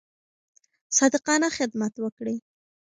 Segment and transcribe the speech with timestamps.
[0.97, 2.37] صادقانه خدمت وکړئ.